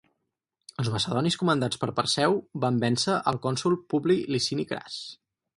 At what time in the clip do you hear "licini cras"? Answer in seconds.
4.37-4.99